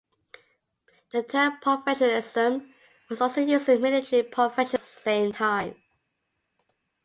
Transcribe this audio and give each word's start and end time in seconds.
The 1.11 1.21
term 1.21 1.59
professionalism 1.61 2.73
was 3.07 3.21
also 3.21 3.41
used 3.41 3.65
for 3.65 3.75
the 3.75 3.79
military 3.79 4.23
profession 4.23 4.61
around 4.79 4.81
this 4.81 4.81
same 4.83 5.31
time. 5.31 5.75